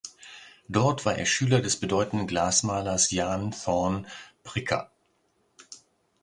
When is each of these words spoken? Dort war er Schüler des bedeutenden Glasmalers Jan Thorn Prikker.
Dort 0.67 1.05
war 1.05 1.13
er 1.15 1.27
Schüler 1.27 1.61
des 1.61 1.79
bedeutenden 1.79 2.25
Glasmalers 2.25 3.11
Jan 3.11 3.51
Thorn 3.51 4.07
Prikker. 4.43 4.89